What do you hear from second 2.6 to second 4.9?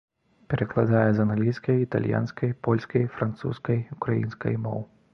польскай, французскай, украінскай моў.